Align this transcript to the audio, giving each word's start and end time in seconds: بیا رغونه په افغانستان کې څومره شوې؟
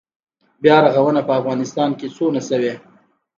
بیا 0.63 0.77
رغونه 0.85 1.21
په 1.27 1.33
افغانستان 1.39 1.89
کې 1.99 2.07
څومره 2.15 2.41
شوې؟ 2.49 2.73